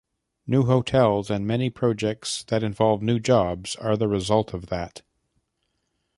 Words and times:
New 0.47 0.63
hotels, 0.63 1.29
and 1.29 1.45
many 1.45 1.69
projects 1.69 2.43
that 2.45 2.63
involve 2.63 3.03
new 3.03 3.19
jobs, 3.19 3.75
are 3.75 3.95
the 3.95 4.07
result 4.07 4.51
of 4.51 4.65
that. 4.65 5.03